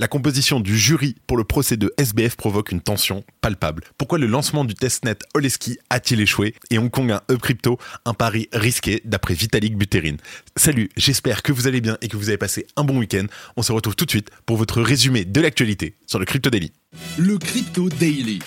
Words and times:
La 0.00 0.06
composition 0.06 0.60
du 0.60 0.78
jury 0.78 1.16
pour 1.26 1.36
le 1.36 1.42
procès 1.42 1.76
de 1.76 1.92
SBF 1.98 2.36
provoque 2.36 2.70
une 2.70 2.80
tension 2.80 3.24
palpable. 3.40 3.82
Pourquoi 3.98 4.18
le 4.18 4.28
lancement 4.28 4.64
du 4.64 4.76
testnet 4.76 5.16
Oleski 5.34 5.76
a-t-il 5.90 6.20
échoué 6.20 6.54
et 6.70 6.78
Hong 6.78 6.88
Kong 6.88 7.10
un 7.10 7.20
hub 7.28 7.40
crypto, 7.40 7.80
un 8.04 8.14
pari 8.14 8.48
risqué 8.52 9.02
d'après 9.04 9.34
Vitalik 9.34 9.76
Buterin? 9.76 10.14
Salut, 10.54 10.88
j'espère 10.96 11.42
que 11.42 11.50
vous 11.50 11.66
allez 11.66 11.80
bien 11.80 11.98
et 12.00 12.06
que 12.06 12.16
vous 12.16 12.28
avez 12.28 12.38
passé 12.38 12.64
un 12.76 12.84
bon 12.84 12.96
week-end. 12.96 13.26
On 13.56 13.62
se 13.62 13.72
retrouve 13.72 13.96
tout 13.96 14.04
de 14.04 14.10
suite 14.10 14.30
pour 14.46 14.56
votre 14.56 14.82
résumé 14.82 15.24
de 15.24 15.40
l'actualité 15.40 15.96
sur 16.06 16.20
le 16.20 16.26
Crypto 16.26 16.48
Daily. 16.48 16.70
Le 17.18 17.36
Crypto 17.36 17.88
Daily. 17.88 18.38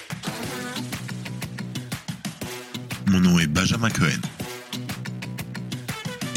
Mon 3.08 3.20
nom 3.20 3.40
est 3.40 3.48
Benjamin 3.48 3.90
Cohen. 3.90 4.22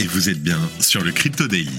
Et 0.00 0.08
vous 0.08 0.28
êtes 0.28 0.42
bien 0.42 0.58
sur 0.80 1.04
le 1.04 1.12
Crypto 1.12 1.46
Daily 1.46 1.78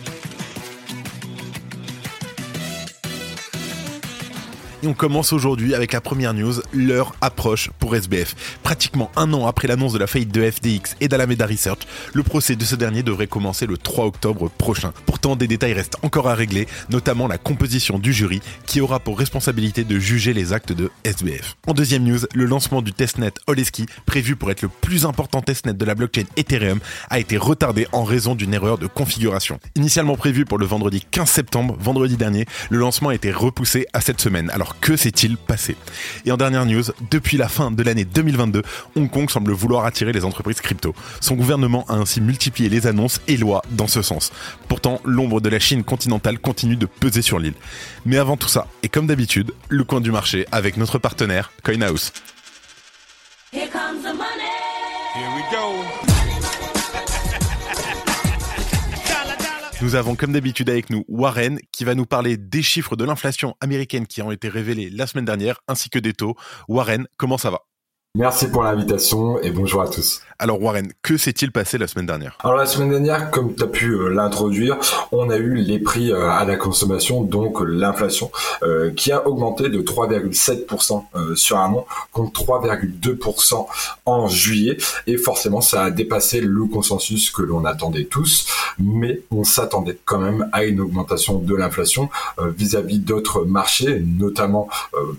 Et 4.83 4.87
on 4.87 4.93
commence 4.93 5.31
aujourd'hui 5.31 5.75
avec 5.75 5.93
la 5.93 6.01
première 6.01 6.33
news, 6.33 6.55
l'heure 6.73 7.13
approche 7.21 7.69
pour 7.77 7.95
SBF. 7.95 8.57
Pratiquement 8.63 9.11
un 9.15 9.31
an 9.31 9.45
après 9.45 9.67
l'annonce 9.67 9.93
de 9.93 9.99
la 9.99 10.07
faillite 10.07 10.33
de 10.33 10.49
FDX 10.49 10.95
et 10.99 11.07
d'Alameda 11.07 11.45
Research, 11.45 11.81
le 12.13 12.23
procès 12.23 12.55
de 12.55 12.63
ce 12.65 12.75
dernier 12.75 13.03
devrait 13.03 13.27
commencer 13.27 13.67
le 13.67 13.77
3 13.77 14.05
octobre 14.05 14.49
prochain. 14.49 14.91
Pourtant, 15.05 15.35
des 15.35 15.47
détails 15.47 15.73
restent 15.73 15.97
encore 16.01 16.27
à 16.27 16.33
régler, 16.33 16.67
notamment 16.89 17.27
la 17.27 17.37
composition 17.37 17.99
du 17.99 18.11
jury 18.11 18.41
qui 18.65 18.81
aura 18.81 18.99
pour 18.99 19.19
responsabilité 19.19 19.83
de 19.83 19.99
juger 19.99 20.33
les 20.33 20.51
actes 20.51 20.73
de 20.73 20.89
SBF. 21.03 21.57
En 21.67 21.73
deuxième 21.73 22.03
news, 22.03 22.21
le 22.33 22.45
lancement 22.45 22.81
du 22.81 22.91
testnet 22.91 23.33
Oleski, 23.45 23.85
prévu 24.07 24.35
pour 24.35 24.49
être 24.49 24.63
le 24.63 24.69
plus 24.69 25.05
important 25.05 25.41
testnet 25.41 25.75
de 25.75 25.85
la 25.85 25.93
blockchain 25.93 26.25
Ethereum, 26.37 26.79
a 27.11 27.19
été 27.19 27.37
retardé 27.37 27.87
en 27.91 28.03
raison 28.03 28.33
d'une 28.33 28.55
erreur 28.55 28.79
de 28.79 28.87
configuration. 28.87 29.59
Initialement 29.75 30.15
prévu 30.15 30.45
pour 30.45 30.57
le 30.57 30.65
vendredi 30.65 31.05
15 31.11 31.29
septembre, 31.29 31.77
vendredi 31.79 32.17
dernier, 32.17 32.47
le 32.71 32.79
lancement 32.79 33.09
a 33.09 33.15
été 33.15 33.31
repoussé 33.31 33.85
à 33.93 34.01
cette 34.01 34.19
semaine. 34.19 34.49
Alors 34.49 34.70
que 34.79 34.95
s'est-il 34.95 35.37
passé? 35.37 35.75
Et 36.25 36.31
en 36.31 36.37
dernière 36.37 36.65
news, 36.65 36.83
depuis 37.09 37.37
la 37.37 37.47
fin 37.47 37.71
de 37.71 37.83
l'année 37.83 38.05
2022, 38.05 38.61
Hong 38.95 39.09
Kong 39.09 39.29
semble 39.29 39.51
vouloir 39.51 39.85
attirer 39.85 40.13
les 40.13 40.25
entreprises 40.25 40.61
crypto. 40.61 40.93
Son 41.19 41.35
gouvernement 41.35 41.85
a 41.87 41.95
ainsi 41.95 42.21
multiplié 42.21 42.69
les 42.69 42.87
annonces 42.87 43.21
et 43.27 43.37
lois 43.37 43.61
dans 43.71 43.87
ce 43.87 44.01
sens. 44.01 44.31
Pourtant, 44.67 45.01
l'ombre 45.03 45.41
de 45.41 45.49
la 45.49 45.59
Chine 45.59 45.83
continentale 45.83 46.39
continue 46.39 46.75
de 46.75 46.85
peser 46.85 47.21
sur 47.21 47.39
l'île. 47.39 47.55
Mais 48.05 48.17
avant 48.17 48.37
tout 48.37 48.47
ça, 48.47 48.67
et 48.83 48.89
comme 48.89 49.07
d'habitude, 49.07 49.53
le 49.69 49.83
coin 49.83 50.01
du 50.01 50.11
marché 50.11 50.45
avec 50.51 50.77
notre 50.77 50.97
partenaire 50.97 51.51
CoinHouse. 51.63 52.11
Here 53.53 53.67
comes 53.69 54.01
the 54.01 54.13
money. 54.13 54.51
Here 55.13 55.29
we 55.35 55.43
go. 55.51 56.10
Nous 59.81 59.95
avons 59.95 60.15
comme 60.15 60.33
d'habitude 60.33 60.69
avec 60.69 60.91
nous 60.91 61.03
Warren 61.07 61.59
qui 61.71 61.85
va 61.85 61.95
nous 61.95 62.05
parler 62.05 62.37
des 62.37 62.61
chiffres 62.61 62.95
de 62.95 63.03
l'inflation 63.03 63.55
américaine 63.61 64.05
qui 64.05 64.21
ont 64.21 64.31
été 64.31 64.47
révélés 64.47 64.91
la 64.91 65.07
semaine 65.07 65.25
dernière 65.25 65.61
ainsi 65.67 65.89
que 65.89 65.97
des 65.97 66.13
taux. 66.13 66.35
Warren, 66.67 67.07
comment 67.17 67.39
ça 67.39 67.49
va? 67.49 67.61
Merci 68.13 68.51
pour 68.51 68.63
l'invitation 68.63 69.39
et 69.39 69.51
bonjour 69.51 69.81
à 69.81 69.87
tous. 69.87 70.21
Alors 70.37 70.61
Warren, 70.61 70.91
que 71.01 71.15
s'est-il 71.15 71.53
passé 71.53 71.77
la 71.77 71.87
semaine 71.87 72.07
dernière? 72.07 72.37
Alors 72.43 72.57
la 72.57 72.65
semaine 72.65 72.89
dernière, 72.89 73.31
comme 73.31 73.55
tu 73.55 73.63
as 73.63 73.67
pu 73.67 73.93
euh, 73.93 74.09
l'introduire, 74.09 74.77
on 75.13 75.29
a 75.29 75.37
eu 75.37 75.55
les 75.55 75.79
prix 75.79 76.11
euh, 76.11 76.29
à 76.29 76.43
la 76.43 76.57
consommation, 76.57 77.21
donc 77.21 77.59
l'inflation, 77.65 78.29
euh, 78.63 78.91
qui 78.91 79.13
a 79.13 79.25
augmenté 79.25 79.69
de 79.69 79.81
3,7% 79.81 81.35
sur 81.35 81.57
un 81.57 81.71
an 81.71 81.85
contre 82.11 82.43
3,2% 82.43 83.67
en 84.05 84.27
juillet. 84.27 84.75
Et 85.07 85.15
forcément, 85.15 85.61
ça 85.61 85.83
a 85.83 85.89
dépassé 85.89 86.41
le 86.41 86.65
consensus 86.65 87.31
que 87.31 87.43
l'on 87.43 87.63
attendait 87.63 88.05
tous, 88.05 88.45
mais 88.79 89.21
on 89.31 89.43
s'attendait 89.43 89.97
quand 90.05 90.19
même 90.19 90.49
à 90.51 90.63
une 90.63 90.79
augmentation 90.79 91.39
de 91.39 91.55
l'inflation 91.55 92.09
vis-à-vis 92.39 92.99
d'autres 92.99 93.45
marchés, 93.45 93.99
notamment 93.99 94.69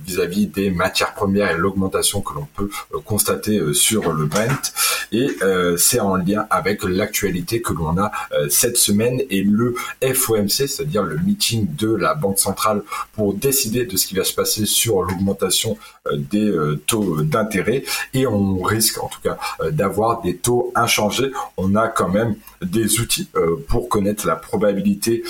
vis-à-vis 0.07 0.47
des 0.47 0.71
matières 0.71 1.15
premières 1.15 1.51
et 1.51 1.57
l'augmentation 1.57 2.21
que 2.21 2.35
l'on 2.35 2.47
peut 2.57 2.71
euh, 2.95 2.99
constaté 3.05 3.59
euh, 3.59 3.73
sur 3.73 4.13
le 4.13 4.27
Brent 4.27 4.73
et 5.13 5.29
euh, 5.43 5.77
c'est 5.77 6.01
en 6.01 6.17
lien 6.17 6.47
avec 6.51 6.85
l'actualité 6.85 7.61
que 7.61 7.73
l'on 7.73 7.99
a 7.99 8.11
cette 8.49 8.77
semaine 8.77 9.23
et 9.31 9.43
le 9.43 9.75
FOMC, 10.03 10.49
c'est-à-dire 10.49 11.03
le 11.03 11.19
meeting 11.19 11.67
de 11.77 11.95
la 11.95 12.15
Banque 12.15 12.39
centrale 12.39 12.83
pour 13.13 13.35
décider 13.35 13.85
de 13.85 13.97
ce 13.97 14.07
qui 14.07 14.15
va 14.15 14.25
se 14.25 14.35
passer 14.35 14.65
sur 14.65 15.03
l'augmentation 15.03 15.77
des 16.17 16.55
taux 16.87 17.23
d'intérêt 17.23 17.85
et 18.15 18.27
on 18.27 18.61
risque 18.63 19.03
en 19.03 19.09
tout 19.09 19.21
cas 19.23 19.37
d'avoir 19.71 20.23
des 20.23 20.37
taux 20.37 20.73
inchangés. 20.75 21.31
On 21.57 21.75
a 21.75 21.89
quand 21.89 22.09
même 22.09 22.37
des 22.63 23.01
outils 23.01 23.29
pour 23.69 23.89
connaître 23.89 24.27
la 24.27 24.37
probabilité 24.37 25.23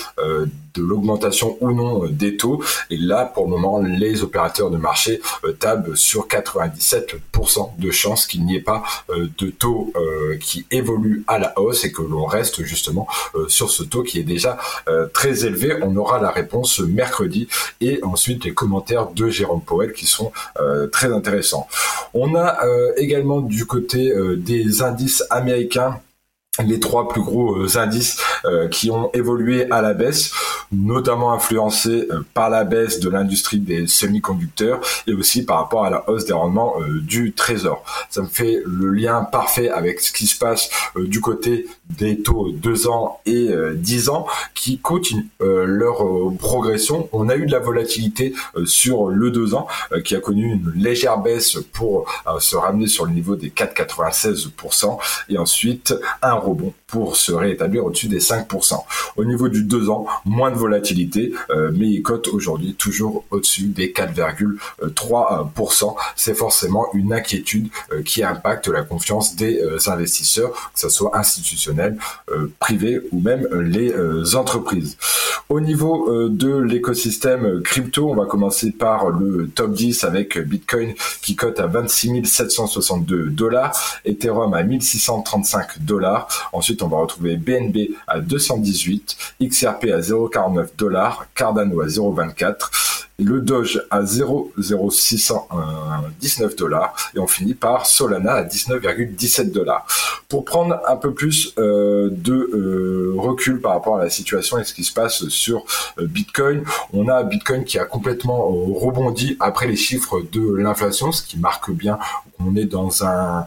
de 0.74 0.82
l'augmentation 0.82 1.56
ou 1.60 1.72
non 1.72 2.06
des 2.06 2.36
taux. 2.36 2.62
Et 2.90 2.96
là, 2.96 3.24
pour 3.26 3.44
le 3.44 3.50
moment, 3.50 3.80
les 3.80 4.22
opérateurs 4.22 4.70
de 4.70 4.78
marché 4.78 5.20
tablent 5.58 5.96
sur 5.96 6.26
97% 6.26 7.78
de 7.78 7.90
chances 7.90 8.26
qu'il 8.26 8.44
n'y 8.44 8.56
ait 8.56 8.60
pas 8.60 8.82
euh, 9.10 9.28
de 9.38 9.48
taux 9.48 9.92
euh, 9.96 10.36
qui 10.38 10.66
évolue 10.70 11.24
à 11.26 11.38
la 11.38 11.58
hausse 11.58 11.84
et 11.84 11.92
que 11.92 12.02
l'on 12.02 12.24
reste 12.24 12.62
justement 12.62 13.06
euh, 13.34 13.48
sur 13.48 13.70
ce 13.70 13.82
taux 13.82 14.02
qui 14.02 14.18
est 14.18 14.24
déjà 14.24 14.58
très 15.12 15.44
élevé. 15.44 15.78
On 15.82 15.96
aura 15.96 16.20
la 16.20 16.30
réponse 16.30 16.80
mercredi 16.80 17.48
et 17.80 18.00
ensuite 18.02 18.44
les 18.44 18.54
commentaires 18.54 19.10
de 19.10 19.28
Jérôme 19.28 19.62
Powell 19.62 19.92
qui 19.92 20.06
sont 20.06 20.32
très 20.92 21.12
intéressants. 21.12 21.66
On 22.14 22.34
a 22.34 22.58
également 22.96 23.40
du 23.40 23.66
côté 23.66 24.12
des 24.36 24.82
indices 24.82 25.24
américains 25.30 26.00
les 26.62 26.80
trois 26.80 27.08
plus 27.08 27.22
gros 27.22 27.56
euh, 27.56 27.78
indices 27.78 28.20
euh, 28.44 28.68
qui 28.68 28.90
ont 28.90 29.10
évolué 29.14 29.70
à 29.70 29.80
la 29.80 29.94
baisse, 29.94 30.32
notamment 30.70 31.32
influencés 31.32 32.06
euh, 32.10 32.20
par 32.34 32.50
la 32.50 32.64
baisse 32.64 33.00
de 33.00 33.08
l'industrie 33.08 33.58
des 33.58 33.86
semi-conducteurs 33.86 34.78
et 35.06 35.14
aussi 35.14 35.46
par 35.46 35.56
rapport 35.56 35.86
à 35.86 35.90
la 35.90 36.08
hausse 36.10 36.26
des 36.26 36.34
rendements 36.34 36.74
du 37.02 37.32
trésor. 37.32 37.82
Ça 38.10 38.20
me 38.20 38.26
fait 38.26 38.62
le 38.66 38.90
lien 38.90 39.22
parfait 39.24 39.70
avec 39.70 40.00
ce 40.00 40.12
qui 40.12 40.26
se 40.26 40.38
passe 40.38 40.68
du 40.96 41.20
côté 41.20 41.66
des 41.88 42.20
taux 42.20 42.50
2 42.52 42.86
ans 42.86 43.20
et 43.24 43.50
10 43.74 44.08
ans 44.10 44.26
qui 44.54 44.78
continuent 44.78 45.26
leur 45.40 46.04
progression. 46.38 47.08
On 47.12 47.28
a 47.28 47.36
eu 47.36 47.46
de 47.46 47.52
la 47.52 47.58
volatilité 47.58 48.34
sur 48.64 49.08
le 49.08 49.30
2 49.30 49.54
ans 49.54 49.66
qui 50.04 50.14
a 50.14 50.20
connu 50.20 50.52
une 50.52 50.72
légère 50.74 51.18
baisse 51.18 51.58
pour 51.72 52.06
se 52.38 52.56
ramener 52.56 52.86
sur 52.86 53.06
le 53.06 53.12
niveau 53.12 53.36
des 53.36 53.50
4,96% 53.50 54.98
et 55.28 55.38
ensuite 55.38 55.94
un 56.22 56.41
rebond 56.42 56.74
pour 56.92 57.16
se 57.16 57.32
rétablir 57.32 57.86
au-dessus 57.86 58.06
des 58.06 58.20
5%. 58.20 58.76
Au 59.16 59.24
niveau 59.24 59.48
du 59.48 59.64
2 59.64 59.88
ans, 59.88 60.06
moins 60.26 60.50
de 60.50 60.56
volatilité, 60.56 61.32
euh, 61.50 61.72
mais 61.74 61.88
il 61.88 62.02
cote 62.02 62.28
aujourd'hui 62.28 62.74
toujours 62.74 63.24
au-dessus 63.30 63.68
des 63.68 63.92
4,3%. 63.92 65.96
C'est 66.16 66.34
forcément 66.34 66.86
une 66.92 67.14
inquiétude 67.14 67.68
euh, 67.92 68.02
qui 68.02 68.22
impacte 68.22 68.68
la 68.68 68.82
confiance 68.82 69.36
des 69.36 69.62
euh, 69.62 69.78
investisseurs, 69.86 70.52
que 70.74 70.80
ce 70.80 70.90
soit 70.90 71.16
institutionnels, 71.16 71.96
privés 72.58 73.00
ou 73.10 73.20
même 73.20 73.48
les 73.54 73.94
entreprises. 74.36 74.98
Au 75.48 75.60
niveau 75.60 76.28
de 76.28 76.58
l'écosystème 76.58 77.62
crypto, 77.62 78.10
on 78.10 78.14
va 78.14 78.26
commencer 78.26 78.70
par 78.70 79.10
le 79.10 79.48
top 79.48 79.72
10 79.72 80.04
avec 80.04 80.38
Bitcoin 80.38 80.94
qui 81.22 81.36
cote 81.36 81.60
à 81.60 81.66
26 81.66 82.24
762 82.24 83.30
dollars, 83.30 83.72
Ethereum 84.04 84.54
à 84.54 84.62
1635 84.62 85.80
dollars, 85.80 86.28
Ensuite, 86.52 86.81
on 86.82 86.88
va 86.88 86.98
retrouver 86.98 87.36
BNB 87.36 87.94
à 88.06 88.20
218, 88.20 89.16
XRP 89.42 89.86
à 89.86 90.00
0,49 90.00 90.68
dollars, 90.76 91.26
Cardano 91.34 91.80
à 91.80 91.86
0,24 91.86 92.92
le 93.22 93.40
Doge 93.40 93.82
à 93.90 94.02
0,0619 94.02 96.56
dollars 96.56 96.94
et 97.14 97.18
on 97.18 97.26
finit 97.26 97.54
par 97.54 97.86
Solana 97.86 98.34
à 98.34 98.44
19,17 98.44 99.50
dollars. 99.52 99.86
Pour 100.28 100.44
prendre 100.44 100.78
un 100.88 100.96
peu 100.96 101.14
plus 101.14 101.54
euh, 101.58 102.10
de 102.10 102.34
euh, 102.34 103.14
recul 103.16 103.60
par 103.60 103.72
rapport 103.72 103.96
à 103.96 104.02
la 104.02 104.10
situation 104.10 104.58
et 104.58 104.64
ce 104.64 104.74
qui 104.74 104.84
se 104.84 104.92
passe 104.92 105.26
sur 105.28 105.64
euh, 105.98 106.06
Bitcoin, 106.06 106.64
on 106.92 107.08
a 107.08 107.22
Bitcoin 107.22 107.64
qui 107.64 107.78
a 107.78 107.84
complètement 107.84 108.48
rebondi 108.48 109.36
après 109.40 109.66
les 109.66 109.76
chiffres 109.76 110.22
de 110.32 110.56
l'inflation, 110.56 111.12
ce 111.12 111.22
qui 111.22 111.38
marque 111.38 111.70
bien 111.70 111.98
qu'on 112.38 112.56
est 112.56 112.64
dans 112.64 113.04
un 113.04 113.46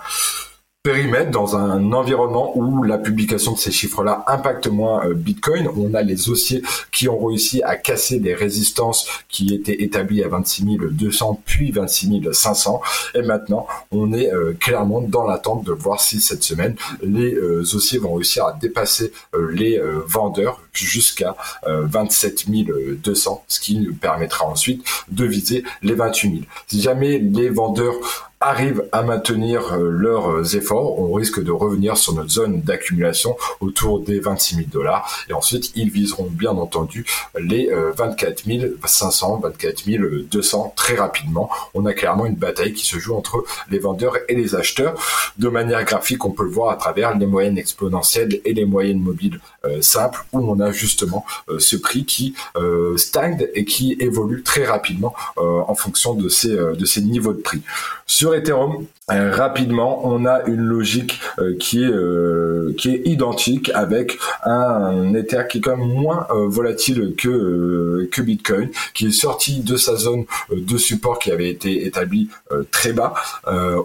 périmètre 0.85 1.31
dans 1.31 1.55
un 1.55 1.93
environnement 1.93 2.55
où 2.55 2.83
la 2.83 2.99
publication 2.99 3.53
de 3.53 3.57
ces 3.57 3.71
chiffres-là 3.71 4.23
impacte 4.27 4.67
moins 4.67 5.03
euh, 5.03 5.15
Bitcoin. 5.15 5.67
On 5.75 5.95
a 5.95 6.03
les 6.03 6.29
haussiers 6.29 6.61
qui 6.91 7.09
ont 7.09 7.17
réussi 7.25 7.63
à 7.63 7.75
casser 7.75 8.19
des 8.19 8.35
résistances 8.35 9.09
qui 9.27 9.55
étaient 9.55 9.81
établies 9.81 10.23
à 10.23 10.27
26 10.27 10.77
200 10.91 11.41
puis 11.43 11.71
26 11.71 12.31
500 12.31 12.81
et 13.15 13.23
maintenant 13.23 13.65
on 13.89 14.13
est 14.13 14.31
euh, 14.31 14.53
clairement 14.59 15.01
dans 15.01 15.25
l'attente 15.25 15.63
de 15.63 15.71
voir 15.71 15.99
si 15.99 16.21
cette 16.21 16.43
semaine 16.43 16.75
les 17.01 17.33
euh, 17.33 17.61
haussiers 17.61 17.97
vont 17.97 18.13
réussir 18.13 18.45
à 18.45 18.53
dépasser 18.53 19.11
les 19.33 19.81
vendeurs 20.05 20.61
jusqu'à 20.71 21.35
27 21.65 22.45
200 23.01 23.43
ce 23.47 23.59
qui 23.59 23.79
nous 23.79 23.95
permettra 23.95 24.45
ensuite 24.45 24.85
de 25.09 25.25
viser 25.25 25.63
les 25.81 25.95
28 25.95 26.29
000. 26.29 26.41
Si 26.67 26.81
jamais 26.81 27.17
les 27.17 27.49
vendeurs 27.49 27.95
arrivent 28.47 28.87
à 28.91 29.01
maintenir 29.01 29.73
euh, 29.73 29.89
leurs 29.89 30.55
efforts, 30.55 30.99
on 30.99 31.13
risque 31.13 31.41
de 31.41 31.51
revenir 31.51 31.97
sur 31.97 32.13
notre 32.13 32.29
zone 32.29 32.61
d'accumulation 32.61 33.35
autour 33.59 33.99
des 33.99 34.19
26 34.19 34.55
000 34.55 34.67
dollars. 34.71 35.09
Et 35.29 35.33
ensuite, 35.33 35.71
ils 35.75 35.89
viseront 35.89 36.27
bien 36.29 36.51
entendu 36.51 37.05
les 37.39 37.69
24 37.71 38.43
500, 38.85 39.39
24 39.43 39.85
200 40.29 40.73
très 40.75 40.95
rapidement. 40.95 41.49
On 41.73 41.85
a 41.85 41.93
clairement 41.93 42.25
une 42.25 42.35
bataille 42.35 42.73
qui 42.73 42.85
se 42.85 42.99
joue 42.99 43.15
entre 43.15 43.43
les 43.69 43.79
vendeurs 43.79 44.17
et 44.29 44.35
les 44.35 44.55
acheteurs. 44.55 44.95
De 45.37 45.49
manière 45.49 45.83
graphique, 45.83 46.23
on 46.25 46.31
peut 46.31 46.43
le 46.43 46.49
voir 46.49 46.71
à 46.71 46.75
travers 46.75 47.17
les 47.17 47.25
moyennes 47.25 47.57
exponentielles 47.57 48.41
et 48.45 48.53
les 48.53 48.65
moyennes 48.65 48.99
mobiles 48.99 49.39
euh, 49.65 49.81
simples, 49.81 50.25
où 50.31 50.39
on 50.39 50.59
a 50.59 50.71
justement 50.71 51.25
euh, 51.49 51.59
ce 51.59 51.75
prix 51.75 52.05
qui 52.05 52.35
euh, 52.55 52.97
stagne 52.97 53.47
et 53.53 53.65
qui 53.65 53.97
évolue 53.99 54.43
très 54.43 54.65
rapidement 54.65 55.13
en 55.37 55.75
fonction 55.75 56.13
de 56.13 56.29
ces, 56.29 56.49
de 56.49 56.85
ces 56.85 57.01
niveaux 57.01 57.33
de 57.33 57.41
prix. 57.41 57.61
Sur 58.05 58.34
Ethereum, 58.39 58.87
euh, 59.11 59.31
rapidement, 59.31 60.01
on 60.03 60.25
a 60.25 60.41
une 60.47 60.61
logique 60.61 61.19
euh, 61.37 61.55
qui 61.59 61.83
est 61.83 61.91
euh, 61.91 62.73
qui 62.75 62.89
est 62.89 63.03
identique 63.05 63.69
avec 63.75 64.17
un, 64.43 65.13
Ether 65.13 65.43
qui 65.47 65.59
est 65.59 65.61
quand 65.61 65.77
même 65.77 65.87
moins 65.87 66.25
volatile 66.31 67.13
que 67.15 68.09
que 68.11 68.21
Bitcoin, 68.23 68.71
qui 68.95 69.05
est 69.05 69.11
sorti 69.11 69.59
de 69.59 69.77
sa 69.77 69.95
zone 69.95 70.25
de 70.49 70.77
support 70.77 71.19
qui 71.19 71.31
avait 71.31 71.49
été 71.49 71.85
établie 71.85 72.29
très 72.71 72.93
bas, 72.93 73.13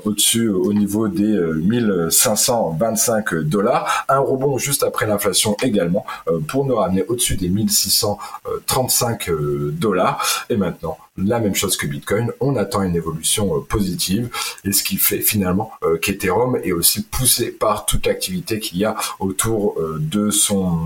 au-dessus 0.04 0.48
au 0.48 0.72
niveau 0.72 1.08
des 1.08 1.38
1525 1.38 3.34
dollars, 3.34 4.06
un 4.08 4.20
rebond 4.20 4.56
juste 4.58 4.82
après 4.82 5.06
l'inflation 5.06 5.54
également 5.62 6.06
pour 6.48 6.64
nous 6.64 6.76
ramener 6.76 7.04
au-dessus 7.08 7.36
des 7.36 7.48
1635 7.48 9.30
dollars. 9.78 10.46
Et 10.48 10.56
maintenant 10.56 10.96
la 11.26 11.40
même 11.40 11.54
chose 11.54 11.76
que 11.76 11.86
Bitcoin, 11.86 12.32
on 12.40 12.56
attend 12.56 12.82
une 12.82 12.96
évolution 12.96 13.60
positive. 13.62 14.30
Et 14.64 14.72
ce 14.72 14.82
qui 14.82 14.96
fait 14.96 15.09
finalement 15.18 15.72
euh, 15.82 15.98
qu'Ethereum 15.98 16.56
est 16.62 16.72
aussi 16.72 17.02
poussé 17.02 17.50
par 17.50 17.86
toute 17.86 18.06
l'activité 18.06 18.60
qu'il 18.60 18.78
y 18.78 18.84
a 18.84 18.96
autour 19.18 19.78
euh, 19.80 19.98
de 20.00 20.30
son 20.30 20.78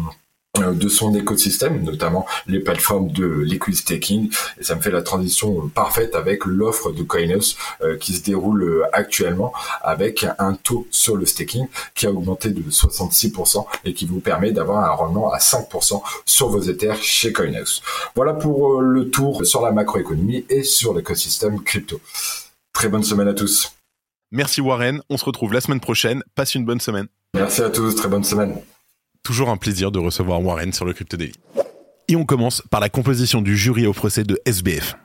euh, 0.59 0.73
de 0.73 0.88
son 0.88 1.12
écosystème, 1.17 1.82
notamment 1.82 2.26
les 2.47 2.61
plateformes 2.61 3.11
de 3.11 3.26
liquid 3.26 3.75
staking. 3.75 4.31
Et 4.61 4.62
ça 4.62 4.76
me 4.76 4.81
fait 4.81 4.93
la 4.93 5.03
transition 5.03 5.69
parfaite 5.69 6.15
avec 6.15 6.44
l'offre 6.44 6.93
de 6.93 7.03
Coinos 7.03 7.56
qui 7.99 8.12
se 8.12 8.23
déroule 8.23 8.87
actuellement 8.93 9.53
avec 9.82 10.25
un 10.38 10.55
taux 10.55 10.87
sur 10.93 11.17
le 11.17 11.27
staking 11.27 11.67
qui 11.97 12.06
a 12.06 12.12
augmenté 12.12 12.50
de 12.50 12.62
66% 12.70 13.67
et 13.85 13.94
qui 13.94 14.06
vous 14.06 14.20
permet 14.20 14.53
d'avoir 14.53 14.85
un 14.85 14.94
rendement 14.94 15.32
à 15.32 15.38
5% 15.38 16.00
sur 16.25 16.49
vos 16.49 16.61
Ethers 16.61 17.03
chez 17.03 17.32
Coinos. 17.32 17.82
Voilà 18.15 18.32
pour 18.32 18.81
le 18.81 19.11
tour 19.11 19.44
sur 19.44 19.61
la 19.61 19.73
macroéconomie 19.73 20.44
et 20.49 20.62
sur 20.62 20.94
l'écosystème 20.94 21.65
crypto. 21.65 22.00
Très 22.73 22.88
bonne 22.88 23.05
semaine 23.05 23.29
à 23.29 23.35
tous. 23.35 23.73
Merci 24.37 24.61
Warren, 24.61 25.01
on 25.11 25.17
se 25.17 25.25
retrouve 25.25 25.53
la 25.53 25.61
semaine 25.61 25.79
prochaine. 25.79 26.25
Passe 26.35 26.57
une 26.57 26.65
bonne 26.65 26.81
semaine. 26.81 27.07
Merci 27.35 27.63
à 27.63 27.71
tous, 27.71 27.95
très 27.95 28.09
bonne 28.09 28.25
semaine. 28.25 28.57
Toujours 29.23 29.49
un 29.49 29.57
plaisir 29.57 29.93
de 29.93 30.01
recevoir 30.01 30.43
Warren 30.45 30.73
sur 30.73 30.85
le 30.85 30.93
Crypto 30.93 31.17
Daily. 31.17 31.35
Et 32.09 32.17
on 32.17 32.25
commence 32.25 32.61
par 32.69 32.81
la 32.81 32.89
composition 32.89 33.43
du 33.43 33.57
jury 33.57 33.87
au 33.87 33.93
procès 33.93 34.25
de 34.25 34.41
SBF. 34.45 34.97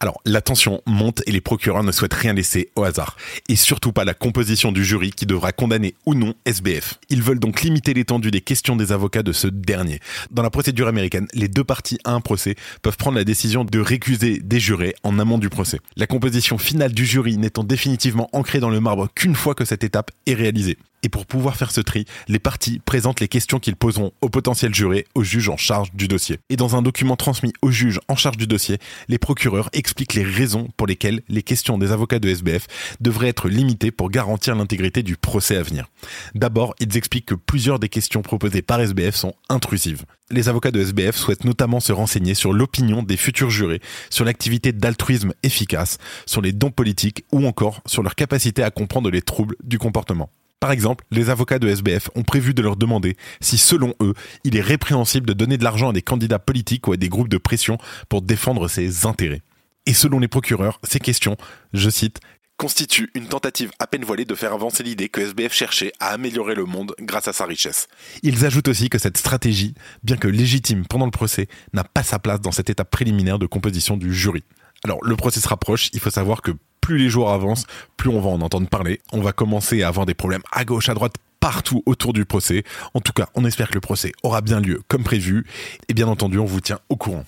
Alors, 0.00 0.20
la 0.24 0.40
tension 0.40 0.82
monte 0.86 1.22
et 1.26 1.32
les 1.32 1.40
procureurs 1.40 1.82
ne 1.82 1.92
souhaitent 1.92 2.14
rien 2.14 2.32
laisser 2.32 2.70
au 2.76 2.84
hasard. 2.84 3.16
Et 3.48 3.56
surtout 3.56 3.92
pas 3.92 4.04
la 4.04 4.14
composition 4.14 4.72
du 4.72 4.84
jury 4.84 5.10
qui 5.10 5.26
devra 5.26 5.52
condamner 5.52 5.94
ou 6.06 6.14
non 6.14 6.34
SBF. 6.44 6.98
Ils 7.08 7.22
veulent 7.22 7.38
donc 7.38 7.62
limiter 7.62 7.94
l'étendue 7.94 8.30
des 8.30 8.40
questions 8.40 8.76
des 8.76 8.92
avocats 8.92 9.22
de 9.22 9.32
ce 9.32 9.46
dernier. 9.46 10.00
Dans 10.30 10.42
la 10.42 10.50
procédure 10.50 10.88
américaine, 10.88 11.28
les 11.34 11.48
deux 11.48 11.64
parties 11.64 11.98
à 12.04 12.12
un 12.12 12.20
procès 12.20 12.56
peuvent 12.82 12.96
prendre 12.96 13.16
la 13.16 13.24
décision 13.24 13.64
de 13.64 13.80
récuser 13.80 14.40
des 14.40 14.60
jurés 14.60 14.94
en 15.02 15.18
amont 15.18 15.38
du 15.38 15.48
procès. 15.48 15.80
La 15.96 16.06
composition 16.06 16.58
finale 16.58 16.92
du 16.92 17.06
jury 17.06 17.36
n'étant 17.36 17.64
définitivement 17.64 18.28
ancrée 18.32 18.60
dans 18.60 18.70
le 18.70 18.80
marbre 18.80 19.08
qu'une 19.14 19.34
fois 19.34 19.54
que 19.54 19.64
cette 19.64 19.84
étape 19.84 20.10
est 20.26 20.34
réalisée. 20.34 20.78
Et 21.02 21.08
pour 21.08 21.26
pouvoir 21.26 21.56
faire 21.56 21.72
ce 21.72 21.80
tri, 21.80 22.04
les 22.28 22.38
parties 22.38 22.80
présentent 22.84 23.20
les 23.20 23.28
questions 23.28 23.58
qu'ils 23.58 23.76
poseront 23.76 24.12
au 24.20 24.28
potentiel 24.28 24.72
juré 24.74 25.06
au 25.14 25.24
juge 25.24 25.48
en 25.48 25.56
charge 25.56 25.92
du 25.94 26.06
dossier. 26.06 26.38
Et 26.48 26.56
dans 26.56 26.76
un 26.76 26.82
document 26.82 27.16
transmis 27.16 27.52
au 27.60 27.70
juge 27.70 27.98
en 28.08 28.14
charge 28.14 28.36
du 28.36 28.46
dossier, 28.46 28.78
les 29.08 29.18
procureurs 29.18 29.68
expliquent 29.72 30.14
les 30.14 30.22
raisons 30.22 30.68
pour 30.76 30.86
lesquelles 30.86 31.22
les 31.28 31.42
questions 31.42 31.76
des 31.76 31.90
avocats 31.90 32.20
de 32.20 32.28
SBF 32.28 32.66
devraient 33.00 33.28
être 33.28 33.48
limitées 33.48 33.90
pour 33.90 34.10
garantir 34.10 34.54
l'intégrité 34.54 35.02
du 35.02 35.16
procès 35.16 35.56
à 35.56 35.62
venir. 35.62 35.86
D'abord, 36.34 36.74
ils 36.78 36.96
expliquent 36.96 37.26
que 37.26 37.34
plusieurs 37.34 37.78
des 37.78 37.88
questions 37.88 38.22
proposées 38.22 38.62
par 38.62 38.80
SBF 38.80 39.16
sont 39.16 39.34
intrusives. 39.48 40.04
Les 40.30 40.48
avocats 40.48 40.70
de 40.70 40.80
SBF 40.80 41.16
souhaitent 41.16 41.44
notamment 41.44 41.80
se 41.80 41.92
renseigner 41.92 42.34
sur 42.34 42.52
l'opinion 42.52 43.02
des 43.02 43.16
futurs 43.16 43.50
jurés, 43.50 43.80
sur 44.08 44.24
l'activité 44.24 44.72
d'altruisme 44.72 45.32
efficace, 45.42 45.98
sur 46.26 46.40
les 46.40 46.52
dons 46.52 46.70
politiques 46.70 47.24
ou 47.32 47.46
encore 47.46 47.82
sur 47.86 48.02
leur 48.02 48.14
capacité 48.14 48.62
à 48.62 48.70
comprendre 48.70 49.10
les 49.10 49.22
troubles 49.22 49.56
du 49.62 49.78
comportement. 49.78 50.30
Par 50.62 50.70
exemple, 50.70 51.04
les 51.10 51.28
avocats 51.28 51.58
de 51.58 51.66
SBF 51.66 52.08
ont 52.14 52.22
prévu 52.22 52.54
de 52.54 52.62
leur 52.62 52.76
demander 52.76 53.16
si, 53.40 53.58
selon 53.58 53.94
eux, 54.00 54.14
il 54.44 54.56
est 54.56 54.60
répréhensible 54.60 55.26
de 55.26 55.32
donner 55.32 55.58
de 55.58 55.64
l'argent 55.64 55.90
à 55.90 55.92
des 55.92 56.02
candidats 56.02 56.38
politiques 56.38 56.86
ou 56.86 56.92
à 56.92 56.96
des 56.96 57.08
groupes 57.08 57.28
de 57.28 57.36
pression 57.36 57.78
pour 58.08 58.22
défendre 58.22 58.68
ses 58.68 59.04
intérêts. 59.04 59.42
Et 59.86 59.92
selon 59.92 60.20
les 60.20 60.28
procureurs, 60.28 60.78
ces 60.84 61.00
questions, 61.00 61.36
je 61.72 61.90
cite, 61.90 62.20
constituent 62.58 63.10
une 63.16 63.26
tentative 63.26 63.72
à 63.80 63.88
peine 63.88 64.04
voilée 64.04 64.24
de 64.24 64.36
faire 64.36 64.52
avancer 64.52 64.84
l'idée 64.84 65.08
que 65.08 65.20
SBF 65.20 65.52
cherchait 65.52 65.90
à 65.98 66.10
améliorer 66.10 66.54
le 66.54 66.64
monde 66.64 66.94
grâce 67.00 67.26
à 67.26 67.32
sa 67.32 67.44
richesse. 67.44 67.88
Ils 68.22 68.44
ajoutent 68.44 68.68
aussi 68.68 68.88
que 68.88 68.98
cette 68.98 69.18
stratégie, 69.18 69.74
bien 70.04 70.16
que 70.16 70.28
légitime 70.28 70.86
pendant 70.86 71.06
le 71.06 71.10
procès, 71.10 71.48
n'a 71.72 71.82
pas 71.82 72.04
sa 72.04 72.20
place 72.20 72.40
dans 72.40 72.52
cette 72.52 72.70
étape 72.70 72.88
préliminaire 72.88 73.40
de 73.40 73.46
composition 73.46 73.96
du 73.96 74.14
jury. 74.14 74.44
Alors, 74.84 74.98
le 75.04 75.16
procès 75.16 75.40
se 75.40 75.48
rapproche, 75.48 75.90
il 75.92 76.00
faut 76.00 76.10
savoir 76.10 76.42
que 76.42 76.52
plus 76.80 76.98
les 76.98 77.08
jours 77.08 77.30
avancent, 77.30 77.64
plus 77.96 78.10
on 78.10 78.20
va 78.20 78.30
en 78.30 78.40
entendre 78.40 78.68
parler. 78.68 79.00
On 79.12 79.20
va 79.20 79.32
commencer 79.32 79.82
à 79.82 79.88
avoir 79.88 80.04
des 80.06 80.14
problèmes 80.14 80.42
à 80.50 80.64
gauche, 80.64 80.88
à 80.88 80.94
droite, 80.94 81.14
partout 81.38 81.82
autour 81.86 82.12
du 82.12 82.24
procès. 82.24 82.64
En 82.94 83.00
tout 83.00 83.12
cas, 83.12 83.28
on 83.34 83.44
espère 83.44 83.68
que 83.68 83.74
le 83.74 83.80
procès 83.80 84.12
aura 84.22 84.40
bien 84.40 84.60
lieu 84.60 84.82
comme 84.88 85.04
prévu. 85.04 85.46
Et 85.88 85.94
bien 85.94 86.08
entendu, 86.08 86.38
on 86.38 86.44
vous 86.44 86.60
tient 86.60 86.80
au 86.88 86.96
courant. 86.96 87.24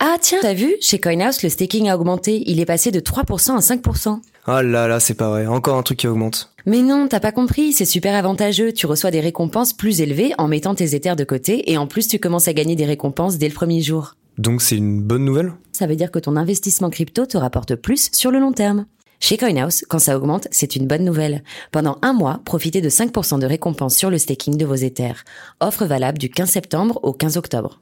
Ah 0.00 0.16
tiens, 0.20 0.38
t'as 0.42 0.54
vu? 0.54 0.74
Chez 0.80 0.98
CoinHouse, 0.98 1.42
le 1.42 1.48
staking 1.48 1.88
a 1.88 1.96
augmenté. 1.96 2.42
Il 2.46 2.60
est 2.60 2.66
passé 2.66 2.90
de 2.90 3.00
3% 3.00 3.56
à 3.56 3.60
5%. 3.60 4.20
Ah 4.46 4.62
là 4.62 4.86
là, 4.86 5.00
c'est 5.00 5.14
pas 5.14 5.30
vrai. 5.30 5.46
Encore 5.46 5.78
un 5.78 5.82
truc 5.82 5.98
qui 5.98 6.08
augmente. 6.08 6.52
Mais 6.66 6.82
non, 6.82 7.08
t'as 7.08 7.20
pas 7.20 7.32
compris. 7.32 7.72
C'est 7.72 7.84
super 7.84 8.14
avantageux. 8.14 8.72
Tu 8.72 8.86
reçois 8.86 9.10
des 9.10 9.20
récompenses 9.20 9.72
plus 9.72 10.00
élevées 10.00 10.32
en 10.36 10.48
mettant 10.48 10.74
tes 10.74 10.94
éthers 10.94 11.16
de 11.16 11.24
côté 11.24 11.70
et 11.70 11.78
en 11.78 11.86
plus 11.86 12.08
tu 12.08 12.18
commences 12.18 12.48
à 12.48 12.52
gagner 12.52 12.76
des 12.76 12.84
récompenses 12.84 13.38
dès 13.38 13.48
le 13.48 13.54
premier 13.54 13.80
jour. 13.80 14.14
Donc 14.38 14.62
c'est 14.62 14.76
une 14.76 15.02
bonne 15.02 15.24
nouvelle? 15.24 15.52
Ça 15.72 15.86
veut 15.86 15.96
dire 15.96 16.10
que 16.10 16.18
ton 16.18 16.36
investissement 16.36 16.90
crypto 16.90 17.26
te 17.26 17.36
rapporte 17.36 17.76
plus 17.76 18.10
sur 18.12 18.30
le 18.30 18.38
long 18.38 18.52
terme. 18.52 18.86
Chez 19.20 19.38
CoinHouse, 19.38 19.84
quand 19.88 20.00
ça 20.00 20.16
augmente, 20.16 20.48
c'est 20.50 20.76
une 20.76 20.86
bonne 20.86 21.04
nouvelle. 21.04 21.42
Pendant 21.72 21.98
un 22.02 22.12
mois, 22.12 22.42
profitez 22.44 22.80
de 22.80 22.90
5% 22.90 23.38
de 23.38 23.46
récompense 23.46 23.96
sur 23.96 24.10
le 24.10 24.18
staking 24.18 24.58
de 24.58 24.66
vos 24.66 24.74
Ethers. 24.74 25.24
Offre 25.60 25.86
valable 25.86 26.18
du 26.18 26.28
15 26.28 26.50
septembre 26.50 27.00
au 27.02 27.12
15 27.12 27.36
octobre. 27.36 27.80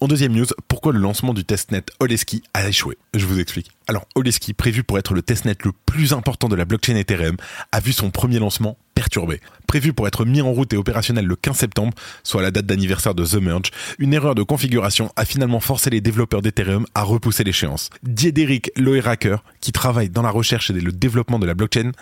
En 0.00 0.08
deuxième 0.08 0.32
news, 0.32 0.46
pourquoi 0.68 0.92
le 0.92 0.98
lancement 0.98 1.34
du 1.34 1.44
testnet 1.44 1.82
Oleski 2.00 2.42
a 2.54 2.68
échoué? 2.68 2.98
Je 3.14 3.26
vous 3.26 3.40
explique. 3.40 3.70
Alors, 3.86 4.06
Oleski, 4.14 4.52
prévu 4.52 4.84
pour 4.84 4.98
être 4.98 5.14
le 5.14 5.22
testnet 5.22 5.56
le 5.64 5.72
plus 5.72 6.12
important 6.12 6.48
de 6.48 6.56
la 6.56 6.66
blockchain 6.66 6.96
Ethereum, 6.96 7.36
a 7.72 7.80
vu 7.80 7.92
son 7.92 8.10
premier 8.10 8.38
lancement 8.38 8.76
perturbé. 8.96 9.40
Prévu 9.68 9.92
pour 9.92 10.08
être 10.08 10.24
mis 10.24 10.40
en 10.40 10.50
route 10.50 10.72
et 10.72 10.76
opérationnel 10.76 11.26
le 11.26 11.36
15 11.36 11.56
septembre, 11.56 11.92
soit 12.24 12.42
la 12.42 12.50
date 12.50 12.66
d'anniversaire 12.66 13.14
de 13.14 13.24
The 13.24 13.34
Merge, 13.34 13.70
une 13.98 14.14
erreur 14.14 14.34
de 14.34 14.42
configuration 14.42 15.12
a 15.16 15.24
finalement 15.24 15.60
forcé 15.60 15.90
les 15.90 16.00
développeurs 16.00 16.40
d'Ethereum 16.40 16.86
à 16.94 17.02
repousser 17.02 17.44
l'échéance. 17.44 17.90
Diederik 18.02 18.70
Loeracker, 18.76 19.36
qui 19.60 19.70
travaille 19.70 20.08
dans 20.08 20.22
la 20.22 20.30
recherche 20.30 20.70
et 20.70 20.72
le 20.72 20.92
développement 20.92 21.38
de 21.38 21.46
la 21.46 21.54
blockchain, 21.54 21.92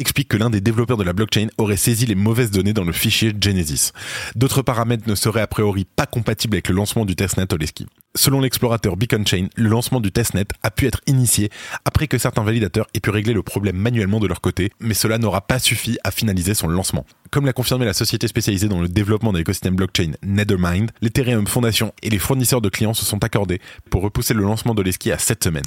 explique 0.00 0.28
que 0.28 0.36
l'un 0.36 0.50
des 0.50 0.60
développeurs 0.60 0.96
de 0.96 1.04
la 1.04 1.12
blockchain 1.12 1.46
aurait 1.56 1.76
saisi 1.76 2.04
les 2.04 2.16
mauvaises 2.16 2.50
données 2.50 2.72
dans 2.72 2.84
le 2.84 2.92
fichier 2.92 3.32
Genesis. 3.40 3.92
D'autres 4.34 4.62
paramètres 4.62 5.08
ne 5.08 5.14
seraient 5.14 5.40
a 5.40 5.46
priori 5.46 5.84
pas 5.84 6.06
compatibles 6.06 6.56
avec 6.56 6.68
le 6.68 6.74
lancement 6.74 7.04
du 7.04 7.14
testnet 7.14 7.52
Oleski. 7.54 7.86
Selon 8.16 8.40
l'explorateur 8.40 8.96
Beacon 8.96 9.24
Chain, 9.24 9.46
le 9.54 9.68
lancement 9.68 10.00
du 10.00 10.10
testnet 10.10 10.44
a 10.64 10.72
pu 10.72 10.88
être 10.88 11.00
initié 11.06 11.48
après 11.84 12.08
que 12.08 12.18
certains 12.18 12.42
validateurs 12.42 12.88
aient 12.92 12.98
pu 12.98 13.10
régler 13.10 13.32
le 13.32 13.44
problème 13.44 13.76
manuellement 13.76 14.18
de 14.18 14.26
leur 14.26 14.40
côté, 14.40 14.72
mais 14.80 14.94
cela 14.94 15.16
n'aura 15.18 15.42
pas 15.42 15.60
suffi 15.60 15.96
à 16.02 16.10
finaliser 16.10 16.54
son 16.54 16.66
lancement. 16.66 17.06
Comme 17.30 17.46
l'a 17.46 17.52
confirmé 17.52 17.84
la 17.84 17.92
société 17.92 18.26
spécialisée 18.26 18.66
dans 18.66 18.80
le 18.80 18.88
développement 18.88 19.32
de 19.32 19.38
l'écosystème 19.38 19.76
blockchain 19.76 20.14
Nethermind, 20.24 20.90
l'Ethereum 21.00 21.46
Foundation 21.46 21.94
et 22.02 22.10
les 22.10 22.18
fournisseurs 22.18 22.60
de 22.60 22.68
clients 22.68 22.94
se 22.94 23.04
sont 23.04 23.22
accordés 23.22 23.60
pour 23.90 24.02
repousser 24.02 24.34
le 24.34 24.42
lancement 24.42 24.74
d'Oleski 24.74 25.12
à 25.12 25.18
7 25.18 25.44
semaines. 25.44 25.62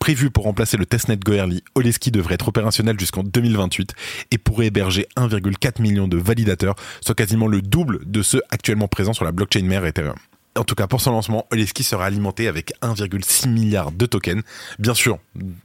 Prévu 0.00 0.30
pour 0.30 0.42
remplacer 0.42 0.76
le 0.76 0.86
testnet 0.86 1.16
Goerli, 1.16 1.62
Oleski 1.76 2.10
devrait 2.10 2.34
être 2.34 2.48
opérationnel 2.48 2.98
jusqu'en 2.98 3.22
2028 3.22 3.94
et 4.32 4.38
pourrait 4.38 4.66
héberger 4.66 5.06
1,4 5.16 5.80
million 5.80 6.08
de 6.08 6.16
validateurs, 6.16 6.74
soit 7.00 7.14
quasiment 7.14 7.46
le 7.46 7.62
double 7.62 8.00
de 8.04 8.22
ceux 8.22 8.42
actuellement 8.50 8.88
présents 8.88 9.12
sur 9.12 9.24
la 9.24 9.30
blockchain 9.30 9.62
mère 9.62 9.86
Ethereum. 9.86 10.16
En 10.56 10.64
tout 10.64 10.74
cas, 10.74 10.86
pour 10.86 11.00
son 11.02 11.12
lancement, 11.12 11.46
Oleski 11.50 11.82
sera 11.82 12.06
alimenté 12.06 12.48
avec 12.48 12.72
1,6 12.80 13.48
milliard 13.48 13.92
de 13.92 14.06
tokens, 14.06 14.42
bien 14.78 14.94
sûr, 14.94 15.18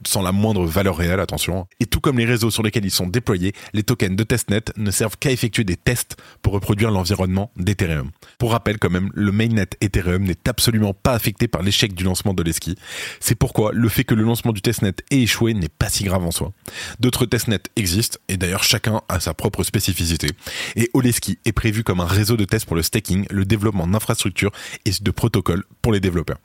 sans 0.06 0.20
la 0.20 0.32
moindre 0.32 0.66
valeur 0.66 0.96
réelle, 0.96 1.20
attention. 1.20 1.66
Et 1.80 1.86
tout 1.86 2.00
comme 2.00 2.18
les 2.18 2.26
réseaux 2.26 2.50
sur 2.50 2.62
lesquels 2.62 2.84
ils 2.84 2.90
sont 2.90 3.06
déployés, 3.06 3.54
les 3.72 3.82
tokens 3.82 4.14
de 4.14 4.22
testnet 4.22 4.64
ne 4.76 4.90
servent 4.90 5.16
qu'à 5.16 5.30
effectuer 5.30 5.64
des 5.64 5.76
tests 5.76 6.16
pour 6.42 6.52
reproduire 6.52 6.90
l'environnement 6.90 7.50
d'Ethereum. 7.56 8.10
Pour 8.38 8.52
rappel, 8.52 8.78
quand 8.78 8.90
même, 8.90 9.10
le 9.14 9.32
mainnet 9.32 9.66
Ethereum 9.80 10.24
n'est 10.24 10.48
absolument 10.48 10.92
pas 10.92 11.14
affecté 11.14 11.48
par 11.48 11.62
l'échec 11.62 11.94
du 11.94 12.04
lancement 12.04 12.34
d'Oleski. 12.34 12.76
C'est 13.20 13.34
pourquoi 13.34 13.72
le 13.72 13.88
fait 13.88 14.04
que 14.04 14.14
le 14.14 14.24
lancement 14.24 14.52
du 14.52 14.60
testnet 14.60 14.94
ait 15.10 15.22
échoué 15.22 15.54
n'est 15.54 15.68
pas 15.68 15.88
si 15.88 16.04
grave 16.04 16.24
en 16.24 16.30
soi. 16.30 16.52
D'autres 17.00 17.24
testnets 17.24 17.62
existent, 17.76 18.18
et 18.28 18.36
d'ailleurs 18.36 18.64
chacun 18.64 19.00
a 19.08 19.20
sa 19.20 19.32
propre 19.32 19.64
spécificité. 19.64 20.28
Et 20.76 20.90
Oleski 20.92 21.38
est 21.46 21.52
prévu 21.52 21.82
comme 21.82 22.00
un 22.00 22.06
réseau 22.06 22.36
de 22.36 22.44
tests 22.44 22.66
pour 22.66 22.76
le 22.76 22.82
staking, 22.82 23.26
le 23.30 23.46
développement 23.46 23.86
d'infrastructures 23.86 24.52
et 24.84 24.92
de 25.00 25.10
protocoles 25.10 25.64
pour 25.80 25.92
les 25.92 26.00
développeurs. 26.00 26.38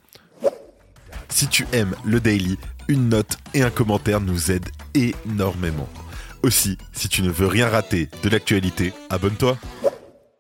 Si 1.30 1.48
tu 1.48 1.68
aimes 1.74 1.96
le 2.06 2.20
daily, 2.20 2.58
une 2.88 3.10
note 3.10 3.38
et 3.54 3.62
un 3.62 3.70
commentaire 3.70 4.22
nous 4.22 4.52
aident 4.52 4.70
énormément. 4.94 5.90
Aussi, 6.44 6.78
si 6.94 7.10
tu 7.10 7.22
ne 7.22 7.30
veux 7.30 7.48
rien 7.48 7.68
rater 7.68 8.10
de 8.24 8.30
l'actualité, 8.30 8.94
abonne-toi. 9.10 9.58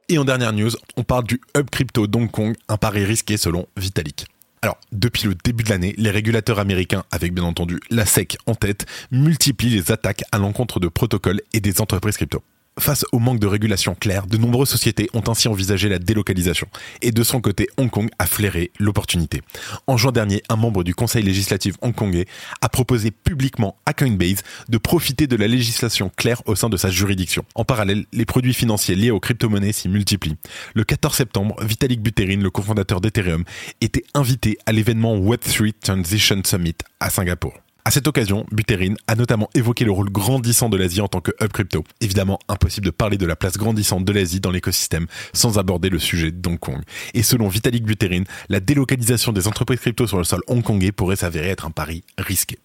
Et 0.09 0.17
en 0.17 0.25
dernière 0.25 0.53
news, 0.53 0.71
on 0.95 1.03
parle 1.03 1.25
du 1.25 1.41
Hub 1.55 1.69
Crypto 1.69 2.07
d'Hong 2.07 2.31
Kong, 2.31 2.55
un 2.69 2.77
pari 2.77 3.03
risqué 3.03 3.35
selon 3.35 3.67
Vitalik. 3.75 4.25
Alors, 4.61 4.77
depuis 4.91 5.27
le 5.27 5.35
début 5.35 5.63
de 5.63 5.69
l'année, 5.69 5.93
les 5.97 6.09
régulateurs 6.09 6.59
américains, 6.59 7.03
avec 7.11 7.33
bien 7.33 7.43
entendu 7.43 7.79
la 7.89 8.05
SEC 8.05 8.37
en 8.47 8.55
tête, 8.55 8.85
multiplient 9.11 9.69
les 9.69 9.91
attaques 9.91 10.23
à 10.31 10.37
l'encontre 10.37 10.79
de 10.79 10.87
protocoles 10.87 11.41
et 11.53 11.59
des 11.59 11.81
entreprises 11.81 12.17
crypto. 12.17 12.41
Face 12.79 13.05
au 13.11 13.19
manque 13.19 13.39
de 13.39 13.47
régulation 13.47 13.95
claire, 13.95 14.27
de 14.27 14.37
nombreuses 14.37 14.69
sociétés 14.69 15.09
ont 15.13 15.23
ainsi 15.27 15.47
envisagé 15.47 15.89
la 15.89 15.99
délocalisation. 15.99 16.67
Et 17.01 17.11
de 17.11 17.23
son 17.23 17.41
côté, 17.41 17.67
Hong 17.77 17.89
Kong 17.89 18.09
a 18.19 18.27
flairé 18.27 18.71
l'opportunité. 18.79 19.41
En 19.87 19.97
juin 19.97 20.11
dernier, 20.11 20.43
un 20.49 20.55
membre 20.55 20.83
du 20.83 20.93
conseil 20.93 21.23
législatif 21.23 21.75
hongkongais 21.81 22.25
a 22.61 22.69
proposé 22.69 23.11
publiquement 23.11 23.77
à 23.85 23.93
Coinbase 23.93 24.43
de 24.69 24.77
profiter 24.77 25.27
de 25.27 25.35
la 25.35 25.47
législation 25.47 26.11
claire 26.15 26.41
au 26.45 26.55
sein 26.55 26.69
de 26.69 26.77
sa 26.77 26.91
juridiction. 26.91 27.43
En 27.55 27.65
parallèle, 27.65 28.05
les 28.13 28.25
produits 28.25 28.53
financiers 28.53 28.95
liés 28.95 29.11
aux 29.11 29.19
crypto-monnaies 29.19 29.73
s'y 29.73 29.89
multiplient. 29.89 30.37
Le 30.75 30.83
14 30.83 31.15
septembre, 31.15 31.55
Vitalik 31.63 32.01
Buterin, 32.01 32.37
le 32.37 32.51
cofondateur 32.51 33.01
d'Ethereum, 33.01 33.43
était 33.81 34.03
invité 34.13 34.57
à 34.65 34.71
l'événement 34.71 35.17
Web3 35.17 35.73
Transition 35.81 36.41
Summit 36.45 36.75
à 36.99 37.09
Singapour. 37.09 37.53
À 37.87 37.89
cette 37.89 38.09
occasion, 38.09 38.45
Buterin 38.51 38.95
a 39.07 39.15
notamment 39.15 39.49
évoqué 39.55 39.85
le 39.85 39.91
rôle 39.91 40.09
grandissant 40.09 40.67
de 40.67 40.75
l'Asie 40.75 40.99
en 40.99 41.07
tant 41.07 41.21
que 41.21 41.31
hub 41.39 41.53
crypto. 41.53 41.85
Évidemment, 42.01 42.37
impossible 42.49 42.85
de 42.85 42.91
parler 42.91 43.15
de 43.15 43.25
la 43.25 43.37
place 43.37 43.55
grandissante 43.55 44.03
de 44.03 44.11
l'Asie 44.11 44.41
dans 44.41 44.51
l'écosystème 44.51 45.07
sans 45.31 45.57
aborder 45.57 45.87
le 45.87 45.97
sujet 45.97 46.31
d'Hong 46.31 46.59
Kong. 46.59 46.81
Et 47.13 47.23
selon 47.23 47.47
Vitalik 47.47 47.85
Buterin, 47.85 48.23
la 48.49 48.59
délocalisation 48.59 49.31
des 49.31 49.47
entreprises 49.47 49.79
crypto 49.79 50.05
sur 50.05 50.17
le 50.17 50.25
sol 50.25 50.41
hongkongais 50.47 50.91
pourrait 50.91 51.15
s'avérer 51.15 51.47
être 51.47 51.65
un 51.65 51.71
pari 51.71 52.03
risqué. 52.17 52.57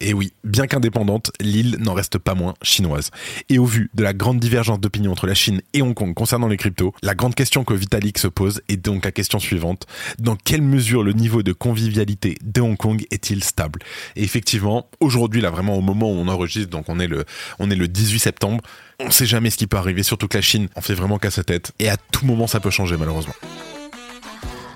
Et 0.00 0.12
oui, 0.12 0.32
bien 0.44 0.66
qu'indépendante, 0.66 1.32
l'île 1.40 1.76
n'en 1.78 1.94
reste 1.94 2.18
pas 2.18 2.34
moins 2.34 2.54
chinoise. 2.62 3.10
Et 3.48 3.58
au 3.58 3.64
vu 3.64 3.90
de 3.94 4.02
la 4.02 4.12
grande 4.12 4.40
divergence 4.40 4.80
d'opinion 4.80 5.12
entre 5.12 5.26
la 5.26 5.34
Chine 5.34 5.62
et 5.72 5.82
Hong 5.82 5.94
Kong 5.94 6.14
concernant 6.14 6.48
les 6.48 6.56
cryptos, 6.56 6.92
la 7.02 7.14
grande 7.14 7.34
question 7.34 7.64
que 7.64 7.74
Vitalik 7.74 8.18
se 8.18 8.28
pose 8.28 8.60
est 8.68 8.76
donc 8.76 9.04
la 9.04 9.12
question 9.12 9.38
suivante. 9.38 9.86
Dans 10.18 10.36
quelle 10.36 10.62
mesure 10.62 11.02
le 11.02 11.12
niveau 11.12 11.42
de 11.42 11.52
convivialité 11.52 12.36
de 12.42 12.60
Hong 12.60 12.76
Kong 12.76 13.04
est-il 13.10 13.42
stable? 13.42 13.80
Et 14.16 14.22
effectivement, 14.22 14.88
aujourd'hui, 15.00 15.40
là 15.40 15.50
vraiment 15.50 15.76
au 15.76 15.80
moment 15.80 16.10
où 16.10 16.14
on 16.14 16.28
enregistre, 16.28 16.70
donc 16.70 16.88
on 16.88 17.00
est 17.00 17.08
le, 17.08 17.24
on 17.58 17.70
est 17.70 17.76
le 17.76 17.88
18 17.88 18.18
septembre, 18.18 18.62
on 19.00 19.10
sait 19.10 19.26
jamais 19.26 19.50
ce 19.50 19.56
qui 19.56 19.66
peut 19.66 19.76
arriver, 19.76 20.02
surtout 20.02 20.28
que 20.28 20.36
la 20.36 20.42
Chine 20.42 20.68
en 20.74 20.80
fait 20.80 20.94
vraiment 20.94 21.18
qu'à 21.18 21.30
sa 21.30 21.44
tête. 21.44 21.72
Et 21.78 21.88
à 21.88 21.96
tout 21.96 22.24
moment, 22.24 22.46
ça 22.46 22.60
peut 22.60 22.70
changer 22.70 22.96
malheureusement. 22.96 23.34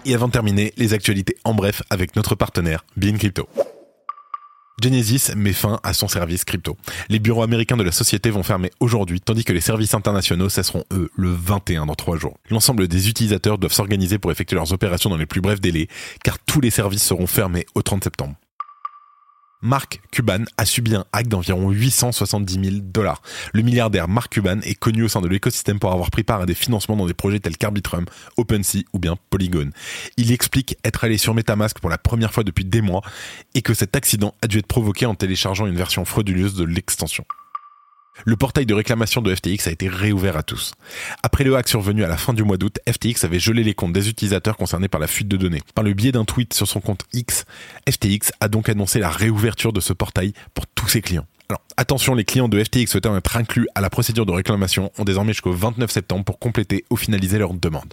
Et 0.05 0.15
avant 0.15 0.29
de 0.29 0.33
terminer, 0.33 0.73
les 0.77 0.95
actualités 0.95 1.37
en 1.45 1.55
bref 1.55 1.83
avec 1.91 2.17
notre 2.17 2.35
partenaire, 2.35 2.85
Bean 2.97 3.17
Crypto. 3.19 3.49
Genesis 4.81 5.35
met 5.37 5.53
fin 5.53 5.81
à 5.83 5.93
son 5.93 6.09
service 6.09 6.45
crypto. 6.45 6.77
Les 7.09 7.19
bureaux 7.19 7.43
américains 7.43 7.77
de 7.77 7.83
la 7.83 7.93
société 7.93 8.31
vont 8.31 8.43
fermer 8.43 8.71
aujourd'hui, 8.81 9.21
tandis 9.21 9.45
que 9.45 9.53
les 9.53 9.61
services 9.61 9.95
internationaux 9.95 10.49
cesseront, 10.49 10.85
eux, 10.93 11.11
le 11.15 11.31
21 11.31 11.87
dans 11.87 11.95
trois 11.95 12.17
jours. 12.17 12.37
L'ensemble 12.51 12.89
des 12.89 13.09
utilisateurs 13.09 13.59
doivent 13.59 13.73
s'organiser 13.73 14.19
pour 14.19 14.31
effectuer 14.33 14.57
leurs 14.57 14.73
opérations 14.73 15.11
dans 15.11 15.17
les 15.17 15.27
plus 15.27 15.41
brefs 15.41 15.61
délais, 15.61 15.89
car 16.25 16.39
tous 16.39 16.61
les 16.61 16.71
services 16.71 17.05
seront 17.05 17.27
fermés 17.27 17.67
au 17.75 17.83
30 17.83 18.05
septembre. 18.05 18.35
Mark 19.62 20.00
Cuban 20.11 20.45
a 20.57 20.64
subi 20.64 20.95
un 20.95 21.05
hack 21.12 21.29
d'environ 21.29 21.71
870 21.71 22.55
000 22.55 22.76
dollars. 22.83 23.21
Le 23.52 23.62
milliardaire 23.62 24.09
Mark 24.09 24.33
Cuban 24.33 24.61
est 24.62 24.75
connu 24.75 25.02
au 25.02 25.09
sein 25.09 25.21
de 25.21 25.29
l'écosystème 25.29 25.79
pour 25.79 25.93
avoir 25.93 26.11
pris 26.11 26.23
part 26.23 26.40
à 26.40 26.47
des 26.47 26.55
financements 26.55 26.97
dans 26.97 27.07
des 27.07 27.14
projets 27.14 27.40
tels 27.40 27.59
qu'Arbitrum, 27.59 28.07
OpenSea 28.37 28.85
ou 28.93 28.99
bien 28.99 29.17
Polygon. 29.29 29.71
Il 30.17 30.33
explique 30.33 30.76
être 30.85 31.05
allé 31.05 31.19
sur 31.19 31.35
MetaMask 31.35 31.79
pour 31.79 31.90
la 31.90 31.99
première 31.99 32.33
fois 32.33 32.45
depuis 32.45 32.64
des 32.64 32.81
mois 32.81 33.02
et 33.55 33.62
que 33.62 33.75
cet 33.75 33.97
accident 33.97 34.35
a 34.43 34.47
dû 34.47 34.59
être 34.59 34.67
provoqué 34.67 35.05
en 35.05 35.14
téléchargeant 35.14 35.67
une 35.67 35.76
version 35.76 36.05
frauduleuse 36.05 36.55
de 36.55 36.64
l'extension. 36.64 37.25
Le 38.25 38.37
portail 38.37 38.67
de 38.67 38.75
réclamation 38.75 39.23
de 39.23 39.35
FTX 39.35 39.67
a 39.67 39.71
été 39.71 39.89
réouvert 39.89 40.37
à 40.37 40.43
tous. 40.43 40.73
Après 41.23 41.45
le 41.45 41.57
hack 41.57 41.69
survenu 41.69 42.05
à 42.05 42.09
la 42.09 42.17
fin 42.17 42.33
du 42.33 42.43
mois 42.43 42.57
d'août, 42.57 42.79
FTX 42.89 43.25
avait 43.25 43.39
gelé 43.39 43.65
les 43.65 43.75
comptes 43.75 43.93
des 43.93 44.09
utilisateurs 44.09 44.57
concernés 44.57 44.89
par 44.89 45.00
la 45.00 45.07
fuite 45.07 45.29
de 45.29 45.37
données. 45.37 45.62
Par 45.75 45.85
le 45.85 45.93
biais 45.95 46.12
d'un 46.12 46.25
tweet 46.25 46.53
sur 46.53 46.67
son 46.67 46.81
compte 46.81 47.05
X, 47.12 47.45
FTX 47.89 48.33
a 48.41 48.49
donc 48.49 48.69
annoncé 48.69 48.99
la 48.99 49.11
réouverture 49.11 49.73
de 49.73 49.81
ce 49.81 49.93
portail 49.93 50.33
pour 50.55 50.67
tous 50.67 50.89
ses 50.89 51.00
clients. 51.00 51.27
Alors 51.49 51.62
attention, 51.77 52.15
les 52.15 52.25
clients 52.25 52.49
de 52.49 52.62
FTX 52.62 52.87
souhaitant 52.87 53.17
être 53.17 53.37
inclus 53.37 53.67
à 53.75 53.81
la 53.81 53.91
procédure 53.91 54.27
de 54.27 54.33
réclamation 54.33 54.93
ont 54.99 55.05
désormais 55.05 55.33
jusqu'au 55.33 55.53
29 55.53 55.91
septembre 55.91 56.25
pour 56.25 56.39
compléter 56.39 56.85
ou 56.91 56.97
finaliser 56.97 57.39
leur 57.39 57.55
demande. 57.55 57.93